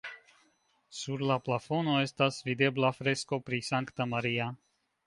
[0.99, 4.55] Sur la plafono estas videbla fresko pri Sankta Maria.